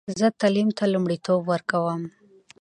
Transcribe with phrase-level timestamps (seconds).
[0.19, 2.01] زه تعلیم ته لومړیتوب ورکوم.